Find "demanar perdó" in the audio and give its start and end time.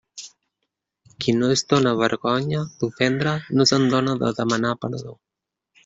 4.43-5.19